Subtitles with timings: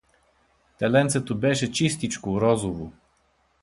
[0.77, 2.93] Теленцето беше чистичко, розово.